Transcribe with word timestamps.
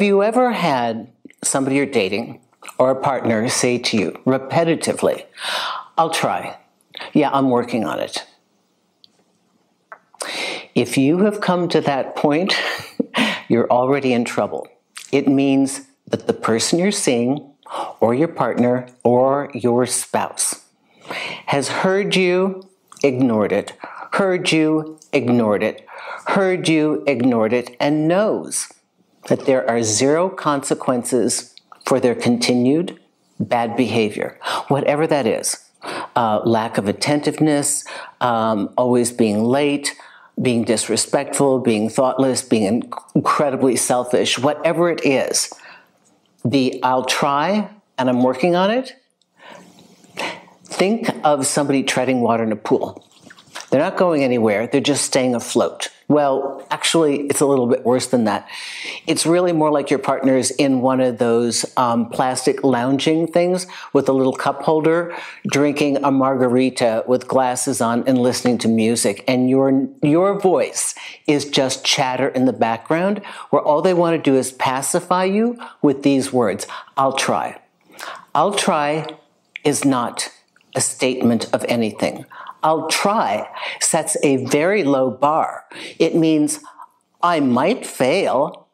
Have 0.00 0.06
you 0.06 0.22
ever 0.22 0.52
had 0.52 1.12
somebody 1.44 1.76
you're 1.76 1.84
dating 1.84 2.40
or 2.78 2.90
a 2.90 2.98
partner 2.98 3.50
say 3.50 3.76
to 3.76 3.98
you 3.98 4.12
repetitively, 4.24 5.26
I'll 5.98 6.08
try. 6.08 6.56
Yeah, 7.12 7.28
I'm 7.34 7.50
working 7.50 7.84
on 7.84 8.00
it. 8.00 8.24
If 10.74 10.96
you 10.96 11.18
have 11.18 11.42
come 11.42 11.68
to 11.68 11.82
that 11.82 12.16
point, 12.16 12.54
you're 13.50 13.70
already 13.70 14.14
in 14.14 14.24
trouble. 14.24 14.66
It 15.12 15.28
means 15.28 15.82
that 16.06 16.26
the 16.26 16.32
person 16.32 16.78
you're 16.78 16.92
seeing, 16.92 17.52
or 18.00 18.14
your 18.14 18.28
partner, 18.28 18.88
or 19.04 19.50
your 19.52 19.84
spouse 19.84 20.64
has 21.44 21.68
heard 21.68 22.16
you, 22.16 22.66
ignored 23.04 23.52
it, 23.52 23.74
heard 24.12 24.50
you, 24.50 24.98
ignored 25.12 25.62
it, 25.62 25.86
heard 26.28 26.70
you, 26.70 27.04
ignored 27.06 27.52
it, 27.52 27.76
and 27.78 28.08
knows 28.08 28.66
that 29.28 29.46
there 29.46 29.68
are 29.68 29.82
zero 29.82 30.28
consequences 30.28 31.54
for 31.84 32.00
their 32.00 32.14
continued 32.14 32.98
bad 33.38 33.76
behavior, 33.76 34.38
whatever 34.68 35.06
that 35.06 35.26
is. 35.26 35.56
Uh, 36.14 36.40
lack 36.44 36.76
of 36.76 36.88
attentiveness, 36.88 37.84
um, 38.20 38.70
always 38.76 39.10
being 39.10 39.44
late, 39.44 39.96
being 40.40 40.62
disrespectful, 40.62 41.58
being 41.58 41.88
thoughtless, 41.88 42.42
being 42.42 42.92
incredibly 43.14 43.76
selfish, 43.76 44.38
whatever 44.38 44.90
it 44.90 45.04
is. 45.06 45.52
The 46.44 46.82
I'll 46.82 47.04
try 47.04 47.70
and 47.98 48.08
I'm 48.08 48.22
working 48.22 48.54
on 48.56 48.70
it. 48.70 48.96
Think 50.64 51.10
of 51.24 51.46
somebody 51.46 51.82
treading 51.82 52.20
water 52.20 52.42
in 52.42 52.52
a 52.52 52.56
pool. 52.56 53.06
They're 53.70 53.80
not 53.80 53.96
going 53.96 54.24
anywhere, 54.24 54.66
they're 54.66 54.80
just 54.80 55.04
staying 55.04 55.34
afloat. 55.34 55.90
Well, 56.10 56.66
actually, 56.72 57.20
it's 57.28 57.40
a 57.40 57.46
little 57.46 57.68
bit 57.68 57.84
worse 57.84 58.08
than 58.08 58.24
that. 58.24 58.48
It's 59.06 59.26
really 59.26 59.52
more 59.52 59.70
like 59.70 59.90
your 59.90 60.00
partner's 60.00 60.50
in 60.50 60.80
one 60.80 61.00
of 61.00 61.18
those 61.18 61.64
um, 61.76 62.08
plastic 62.08 62.64
lounging 62.64 63.28
things 63.28 63.68
with 63.92 64.08
a 64.08 64.12
little 64.12 64.32
cup 64.32 64.62
holder, 64.62 65.14
drinking 65.46 66.02
a 66.02 66.10
margarita 66.10 67.04
with 67.06 67.28
glasses 67.28 67.80
on 67.80 68.02
and 68.08 68.18
listening 68.18 68.58
to 68.58 68.66
music. 68.66 69.22
And 69.28 69.48
your, 69.48 69.86
your 70.02 70.36
voice 70.40 70.96
is 71.28 71.44
just 71.44 71.84
chatter 71.84 72.26
in 72.26 72.44
the 72.44 72.52
background, 72.52 73.24
where 73.50 73.62
all 73.62 73.80
they 73.80 73.94
want 73.94 74.16
to 74.16 74.30
do 74.30 74.36
is 74.36 74.50
pacify 74.50 75.22
you 75.22 75.62
with 75.80 76.02
these 76.02 76.32
words 76.32 76.66
I'll 76.96 77.12
try. 77.12 77.60
I'll 78.34 78.54
try 78.54 79.06
is 79.62 79.84
not 79.84 80.28
a 80.80 80.82
statement 80.82 81.42
of 81.52 81.62
anything. 81.68 82.24
I'll 82.62 82.88
try 82.88 83.46
sets 83.80 84.16
a 84.22 84.32
very 84.46 84.82
low 84.82 85.10
bar. 85.10 85.64
It 85.98 86.14
means 86.16 86.60
I 87.22 87.40
might 87.40 87.84
fail. 87.84 88.66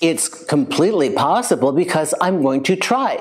It's 0.00 0.26
completely 0.28 1.10
possible 1.10 1.70
because 1.70 2.12
I'm 2.20 2.42
going 2.42 2.64
to 2.64 2.74
try. 2.90 3.12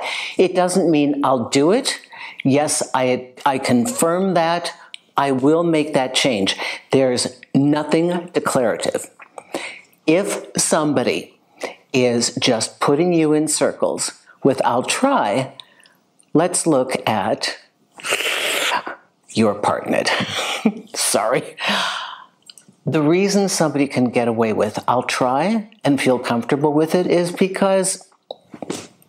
It 0.45 0.55
doesn't 0.55 0.89
mean 0.89 1.23
I'll 1.23 1.47
do 1.49 1.71
it. 1.71 1.99
Yes, 2.43 2.73
I, 2.95 3.33
I 3.45 3.59
confirm 3.59 4.33
that. 4.33 4.73
I 5.15 5.31
will 5.31 5.63
make 5.63 5.93
that 5.93 6.15
change. 6.15 6.57
There's 6.91 7.39
nothing 7.53 8.07
declarative. 8.33 9.11
If 10.07 10.27
somebody 10.57 11.39
is 11.93 12.33
just 12.49 12.79
putting 12.79 13.13
you 13.13 13.33
in 13.33 13.47
circles 13.47 14.01
with 14.43 14.59
I'll 14.65 14.89
try, 15.01 15.53
let's 16.33 16.65
look 16.65 16.91
at 17.07 17.59
your 19.35 19.55
partner. 19.55 20.03
Sorry. 20.95 21.55
The 22.85 23.01
reason 23.01 23.47
somebody 23.47 23.87
can 23.87 24.09
get 24.09 24.27
away 24.27 24.53
with, 24.53 24.83
I'll 24.87 25.03
try 25.03 25.69
and 25.83 26.01
feel 26.01 26.19
comfortable 26.19 26.73
with 26.73 26.95
it, 26.95 27.07
is 27.07 27.31
because, 27.31 28.09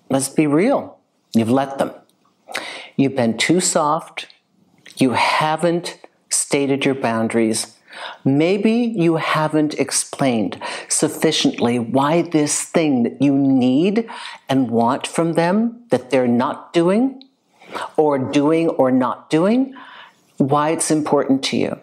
let's 0.08 0.28
be 0.28 0.46
real, 0.46 0.98
you've 1.34 1.50
let 1.50 1.78
them. 1.78 1.90
You've 2.96 3.16
been 3.16 3.36
too 3.36 3.60
soft. 3.60 4.28
You 4.96 5.12
haven't 5.12 5.98
stated 6.30 6.84
your 6.84 6.94
boundaries. 6.94 7.76
Maybe 8.24 8.72
you 8.72 9.16
haven't 9.16 9.74
explained 9.74 10.60
sufficiently 10.88 11.78
why 11.78 12.22
this 12.22 12.62
thing 12.62 13.02
that 13.04 13.20
you 13.20 13.36
need 13.36 14.08
and 14.48 14.70
want 14.70 15.06
from 15.06 15.32
them 15.32 15.82
that 15.90 16.10
they're 16.10 16.28
not 16.28 16.72
doing, 16.72 17.24
or 17.96 18.18
doing 18.18 18.68
or 18.68 18.92
not 18.92 19.30
doing, 19.30 19.74
why 20.38 20.70
it's 20.70 20.90
important 20.90 21.42
to 21.44 21.56
you. 21.56 21.80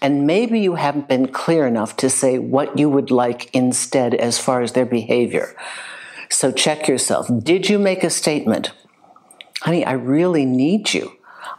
And 0.00 0.26
maybe 0.26 0.60
you 0.60 0.76
haven't 0.76 1.08
been 1.08 1.28
clear 1.28 1.66
enough 1.66 1.96
to 1.96 2.10
say 2.10 2.38
what 2.38 2.78
you 2.78 2.88
would 2.88 3.10
like 3.10 3.52
instead 3.54 4.14
as 4.14 4.38
far 4.38 4.60
as 4.60 4.72
their 4.72 4.86
behavior. 4.86 5.56
So 6.30 6.52
check 6.52 6.86
yourself. 6.86 7.28
Did 7.42 7.68
you 7.68 7.78
make 7.78 8.04
a 8.04 8.10
statement? 8.10 8.72
Honey, 9.62 9.84
I 9.84 9.92
really 9.92 10.44
need 10.44 10.94
you. 10.94 11.12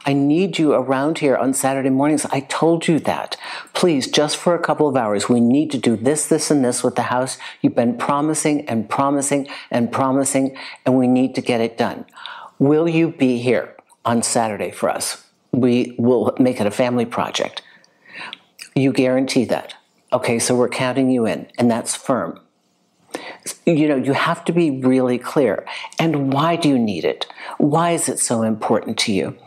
I 0.06 0.14
need 0.14 0.58
you 0.58 0.74
around 0.74 1.18
here 1.18 1.36
on 1.36 1.54
Saturday 1.54 1.90
mornings. 1.90 2.26
I 2.26 2.42
told 2.42 2.88
you 2.88 3.00
that. 3.00 3.36
Please, 3.74 4.10
just 4.10 4.38
for 4.38 4.56
a 4.56 4.60
couple 4.62 4.88
of 4.88 4.96
hours, 4.96 5.28
we 5.28 5.42
need 5.42 5.72
to 5.72 5.78
do 5.78 5.98
this, 5.98 6.28
this, 6.28 6.50
and 6.50 6.64
this 6.64 6.84
with 6.84 6.96
the 6.96 7.04
house. 7.04 7.38
You've 7.62 7.76
been 7.76 7.98
promising 7.98 8.68
and 8.70 8.90
promising 8.90 9.48
and 9.70 9.92
promising, 9.92 10.56
and 10.86 10.98
we 10.98 11.08
need 11.08 11.36
to 11.36 11.42
get 11.42 11.60
it 11.60 11.78
done. 11.78 12.06
Will 12.60 12.88
you 12.88 13.10
be 13.10 13.40
here 13.40 13.76
on 14.06 14.24
Saturday 14.24 14.72
for 14.72 14.90
us? 14.90 15.29
We 15.52 15.96
will 15.98 16.36
make 16.40 16.60
it 16.60 16.68
a 16.68 16.72
family 16.72 17.06
project. 17.06 17.62
You 18.76 18.92
guarantee 18.94 19.46
that. 19.46 19.74
Okay, 20.12 20.40
so 20.40 20.56
we're 20.56 20.70
counting 20.70 21.10
you 21.10 21.26
in, 21.26 21.48
and 21.58 21.70
that's 21.70 21.96
firm. 21.96 22.40
You 23.66 23.88
know, 23.88 23.96
you 23.96 24.14
have 24.14 24.44
to 24.46 24.52
be 24.52 24.72
really 24.72 25.18
clear. 25.18 25.66
And 26.00 26.34
why 26.34 26.56
do 26.56 26.70
you 26.70 26.80
need 26.80 27.06
it? 27.06 27.28
Why 27.58 27.92
is 27.92 28.10
it 28.10 28.20
so 28.20 28.42
important 28.44 28.98
to 29.00 29.14
you? 29.14 29.38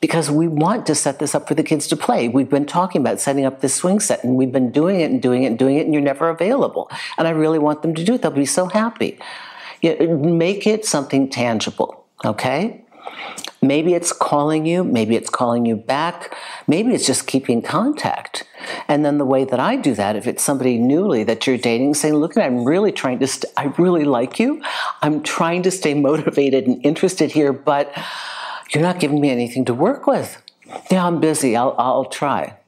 Because 0.00 0.30
we 0.30 0.46
want 0.46 0.86
to 0.86 0.94
set 0.94 1.18
this 1.18 1.34
up 1.34 1.48
for 1.48 1.54
the 1.54 1.62
kids 1.62 1.88
to 1.88 1.96
play. 1.96 2.28
We've 2.28 2.48
been 2.48 2.66
talking 2.66 3.00
about 3.00 3.20
setting 3.20 3.44
up 3.44 3.60
this 3.60 3.74
swing 3.74 4.00
set, 4.00 4.22
and 4.22 4.36
we've 4.36 4.52
been 4.52 4.70
doing 4.70 5.00
it 5.00 5.10
and 5.10 5.20
doing 5.20 5.42
it 5.42 5.48
and 5.48 5.58
doing 5.58 5.76
it, 5.76 5.84
and 5.84 5.92
you're 5.92 6.02
never 6.02 6.28
available. 6.28 6.90
And 7.16 7.26
I 7.26 7.30
really 7.32 7.58
want 7.58 7.82
them 7.82 7.94
to 7.94 8.04
do 8.04 8.14
it. 8.14 8.22
They'll 8.22 8.30
be 8.30 8.46
so 8.46 8.66
happy. 8.66 9.18
You 9.82 9.98
know, 9.98 10.16
make 10.18 10.66
it 10.66 10.84
something 10.84 11.28
tangible, 11.28 12.04
okay? 12.24 12.84
Maybe 13.60 13.94
it's 13.94 14.12
calling 14.12 14.66
you, 14.66 14.84
maybe 14.84 15.16
it's 15.16 15.30
calling 15.30 15.66
you 15.66 15.74
back, 15.74 16.36
maybe 16.68 16.94
it's 16.94 17.06
just 17.06 17.26
keeping 17.26 17.60
contact. 17.60 18.44
And 18.86 19.04
then 19.04 19.18
the 19.18 19.24
way 19.24 19.44
that 19.44 19.58
I 19.58 19.74
do 19.74 19.94
that, 19.94 20.14
if 20.14 20.28
it's 20.28 20.44
somebody 20.44 20.78
newly 20.78 21.24
that 21.24 21.46
you're 21.46 21.58
dating, 21.58 21.94
saying, 21.94 22.14
Look, 22.14 22.36
I'm 22.36 22.64
really 22.64 22.92
trying 22.92 23.18
to, 23.18 23.26
st- 23.26 23.52
I 23.56 23.64
really 23.76 24.04
like 24.04 24.38
you. 24.38 24.62
I'm 25.02 25.22
trying 25.22 25.62
to 25.64 25.72
stay 25.72 25.94
motivated 25.94 26.66
and 26.66 26.84
interested 26.86 27.32
here, 27.32 27.52
but 27.52 27.92
you're 28.72 28.82
not 28.82 29.00
giving 29.00 29.20
me 29.20 29.30
anything 29.30 29.64
to 29.64 29.74
work 29.74 30.06
with. 30.06 30.40
Yeah, 30.90 31.04
I'm 31.04 31.18
busy. 31.18 31.56
I'll, 31.56 31.74
I'll 31.78 32.04
try. 32.04 32.58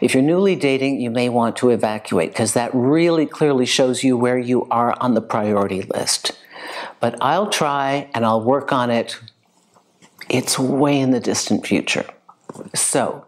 If 0.00 0.14
you're 0.14 0.22
newly 0.22 0.56
dating, 0.56 1.00
you 1.00 1.10
may 1.10 1.28
want 1.28 1.56
to 1.56 1.70
evacuate 1.70 2.30
because 2.30 2.54
that 2.54 2.70
really 2.74 3.26
clearly 3.26 3.66
shows 3.66 4.02
you 4.02 4.16
where 4.16 4.38
you 4.38 4.66
are 4.70 4.96
on 5.00 5.14
the 5.14 5.20
priority 5.20 5.82
list 5.82 6.32
but 7.04 7.18
I'll 7.20 7.50
try 7.50 8.08
and 8.14 8.24
I'll 8.24 8.40
work 8.40 8.72
on 8.72 8.88
it. 8.88 9.20
It's 10.30 10.58
way 10.58 10.98
in 10.98 11.10
the 11.10 11.20
distant 11.20 11.66
future. 11.66 12.06
So 12.74 13.26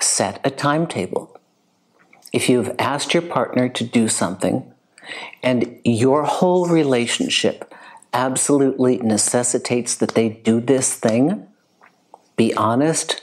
set 0.00 0.40
a 0.44 0.50
timetable. 0.50 1.38
If 2.32 2.48
you've 2.48 2.74
asked 2.78 3.12
your 3.12 3.22
partner 3.22 3.68
to 3.68 3.84
do 3.84 4.08
something 4.08 4.72
and 5.42 5.78
your 5.84 6.22
whole 6.22 6.68
relationship 6.68 7.74
absolutely 8.14 8.96
necessitates 8.96 9.94
that 9.96 10.14
they 10.14 10.30
do 10.30 10.58
this 10.58 10.94
thing, 10.94 11.46
be 12.36 12.54
honest, 12.54 13.20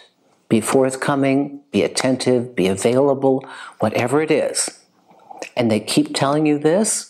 be 0.50 0.62
forthcoming, 0.62 1.62
be 1.72 1.82
attentive, 1.82 2.56
be 2.56 2.68
available, 2.68 3.44
whatever 3.80 4.22
it 4.22 4.30
is, 4.30 4.70
and 5.58 5.72
they 5.72 5.80
keep 5.80 6.14
telling 6.14 6.46
you 6.46 6.60
this, 6.60 7.09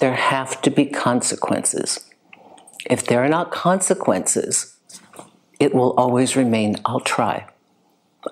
there 0.00 0.14
have 0.14 0.60
to 0.62 0.70
be 0.70 0.86
consequences. 0.86 2.00
If 2.86 3.06
there 3.06 3.22
are 3.22 3.28
not 3.28 3.52
consequences, 3.52 4.76
it 5.58 5.74
will 5.74 5.92
always 5.92 6.36
remain, 6.36 6.76
I'll 6.84 7.00
try. 7.00 7.46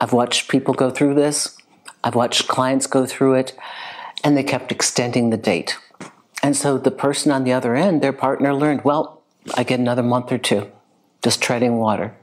I've 0.01 0.13
watched 0.13 0.51
people 0.51 0.75
go 0.75 0.91
through 0.91 1.15
this, 1.15 1.57
I've 2.03 2.15
watched 2.15 2.49
clients 2.49 2.87
go 2.87 3.07
through 3.07 3.35
it, 3.35 3.55
and 4.25 4.37
they 4.37 4.43
kept 4.43 4.73
extending 4.73 5.31
the 5.31 5.37
date. 5.37 5.77
And 6.43 6.57
so 6.57 6.79
the 6.79 6.91
person 6.91 7.31
on 7.31 7.45
the 7.45 7.53
other 7.53 7.75
end, 7.75 8.03
their 8.03 8.13
partner 8.13 8.55
learned, 8.55 8.85
well, 8.85 9.23
I 9.55 9.65
get 9.65 9.81
another 9.81 10.03
month 10.03 10.33
or 10.33 10.39
two, 10.39 10.71
just 11.23 11.43
treading 11.43 11.77
water. 11.77 12.17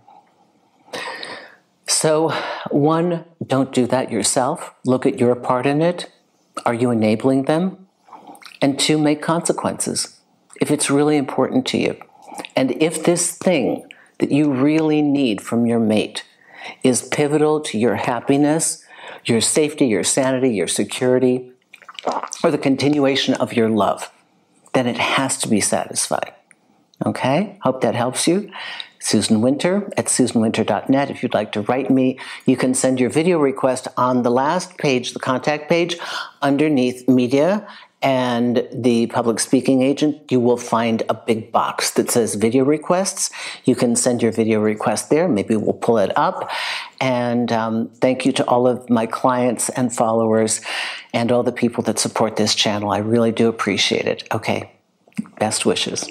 So, 1.87 2.29
one, 2.71 3.25
don't 3.45 3.73
do 3.73 3.85
that 3.87 4.11
yourself. 4.11 4.73
Look 4.85 5.05
at 5.05 5.19
your 5.19 5.35
part 5.35 5.65
in 5.65 5.81
it. 5.81 6.11
Are 6.65 6.73
you 6.73 6.89
enabling 6.89 7.43
them? 7.43 7.84
And 8.61 8.79
two, 8.79 8.97
make 8.97 9.21
consequences 9.21 10.19
if 10.61 10.71
it's 10.71 10.89
really 10.89 11.17
important 11.17 11.65
to 11.67 11.77
you. 11.77 11.97
And 12.55 12.71
if 12.81 13.03
this 13.03 13.37
thing 13.37 13.87
that 14.19 14.31
you 14.31 14.51
really 14.51 15.01
need 15.01 15.41
from 15.41 15.65
your 15.65 15.79
mate 15.79 16.23
is 16.83 17.01
pivotal 17.01 17.59
to 17.61 17.77
your 17.77 17.95
happiness, 17.95 18.83
your 19.25 19.41
safety, 19.41 19.87
your 19.87 20.03
sanity, 20.03 20.49
your 20.49 20.67
security, 20.67 21.51
or 22.43 22.51
the 22.51 22.57
continuation 22.57 23.33
of 23.35 23.53
your 23.53 23.69
love, 23.69 24.11
then 24.73 24.87
it 24.87 24.97
has 24.97 25.37
to 25.39 25.47
be 25.47 25.61
satisfied. 25.61 26.33
Okay? 27.05 27.57
Hope 27.61 27.81
that 27.81 27.95
helps 27.95 28.27
you. 28.27 28.51
Susan 28.99 29.41
Winter 29.41 29.91
at 29.97 30.05
susanwinter.net. 30.05 31.11
If 31.11 31.21
you'd 31.21 31.33
like 31.33 31.51
to 31.51 31.61
write 31.61 31.91
me, 31.91 32.17
you 32.47 32.57
can 32.57 32.73
send 32.73 32.99
your 32.99 33.11
video 33.11 33.37
request 33.37 33.87
on 33.97 34.23
the 34.23 34.31
last 34.31 34.79
page, 34.79 35.13
the 35.13 35.19
contact 35.19 35.69
page, 35.69 35.97
underneath 36.41 37.07
media 37.07 37.67
and 38.01 38.67
the 38.71 39.07
public 39.07 39.39
speaking 39.39 39.81
agent. 39.81 40.31
You 40.31 40.39
will 40.39 40.57
find 40.57 41.03
a 41.09 41.13
big 41.13 41.51
box 41.51 41.91
that 41.91 42.11
says 42.11 42.35
video 42.35 42.63
requests. 42.63 43.31
You 43.63 43.75
can 43.75 43.95
send 43.95 44.21
your 44.21 44.31
video 44.31 44.59
request 44.59 45.09
there. 45.09 45.27
Maybe 45.27 45.55
we'll 45.55 45.73
pull 45.73 45.97
it 45.97 46.15
up. 46.17 46.49
And 47.01 47.51
um, 47.51 47.89
thank 47.95 48.25
you 48.25 48.31
to 48.33 48.45
all 48.45 48.67
of 48.67 48.89
my 48.89 49.05
clients 49.05 49.69
and 49.69 49.93
followers 49.93 50.61
and 51.13 51.31
all 51.31 51.43
the 51.43 51.51
people 51.51 51.83
that 51.83 51.99
support 51.99 52.35
this 52.35 52.53
channel. 52.53 52.91
I 52.91 52.99
really 52.99 53.31
do 53.31 53.47
appreciate 53.47 54.05
it. 54.05 54.27
Okay, 54.31 54.71
best 55.39 55.65
wishes. 55.65 56.09